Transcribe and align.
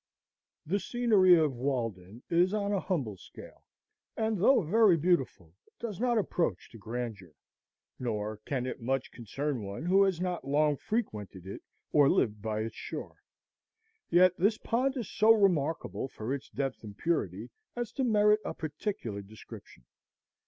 The 0.65 0.79
scenery 0.79 1.35
of 1.37 1.53
Walden 1.55 2.23
is 2.27 2.55
on 2.55 2.73
a 2.73 2.79
humble 2.79 3.17
scale, 3.17 3.63
and, 4.17 4.39
though 4.39 4.63
very 4.63 4.97
beautiful, 4.97 5.53
does 5.79 5.99
not 5.99 6.17
approach 6.17 6.71
to 6.71 6.79
grandeur, 6.79 7.35
nor 7.99 8.37
can 8.37 8.65
it 8.65 8.81
much 8.81 9.11
concern 9.11 9.61
one 9.61 9.85
who 9.85 10.01
has 10.05 10.19
not 10.19 10.43
long 10.43 10.75
frequented 10.75 11.45
it 11.45 11.61
or 11.91 12.09
lived 12.09 12.41
by 12.41 12.61
its 12.61 12.73
shore; 12.73 13.17
yet 14.09 14.35
this 14.37 14.57
pond 14.57 14.97
is 14.97 15.07
so 15.07 15.29
remarkable 15.33 16.07
for 16.07 16.33
its 16.33 16.49
depth 16.49 16.83
and 16.83 16.97
purity 16.97 17.51
as 17.75 17.91
to 17.91 18.03
merit 18.03 18.39
a 18.43 18.55
particular 18.55 19.21
description. 19.21 19.83